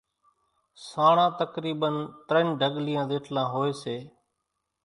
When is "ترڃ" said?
2.31-2.45